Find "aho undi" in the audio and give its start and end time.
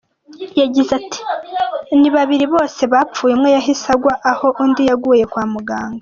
4.31-4.81